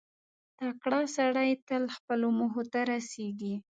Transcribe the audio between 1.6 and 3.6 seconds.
تل خپلو موخو ته رسېږي.